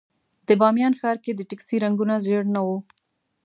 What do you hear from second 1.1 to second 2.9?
کې د ټکسي رنګونه ژېړ نه وو.